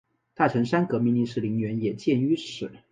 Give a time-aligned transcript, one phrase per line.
[0.33, 2.71] 大城山革命烈士陵园也建于此。